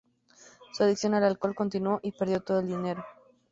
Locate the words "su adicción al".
0.73-1.23